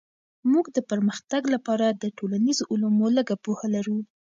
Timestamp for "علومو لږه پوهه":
2.71-3.67